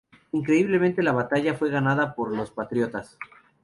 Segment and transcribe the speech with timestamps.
[0.31, 3.19] Increíblemente la batalla fue ganada por los patriotas.